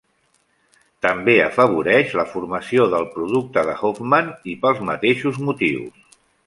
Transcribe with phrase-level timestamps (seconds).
[1.05, 6.23] També afavoreix la formació del producte de Hofmann, i pels mateixos motius.